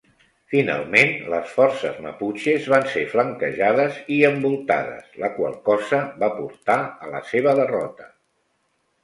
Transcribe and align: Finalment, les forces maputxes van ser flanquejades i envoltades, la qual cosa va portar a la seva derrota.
Finalment, 0.51 1.11
les 1.33 1.51
forces 1.57 1.99
maputxes 2.05 2.65
van 2.73 2.87
ser 2.93 3.03
flanquejades 3.11 3.99
i 4.17 4.17
envoltades, 4.31 5.05
la 5.25 5.31
qual 5.37 5.55
cosa 5.69 6.01
va 6.25 6.33
portar 6.41 6.81
a 7.07 7.13
la 7.15 7.23
seva 7.31 7.57
derrota. 7.63 8.11